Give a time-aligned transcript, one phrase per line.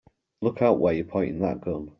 [0.41, 1.89] Look out where you're pointing that gun!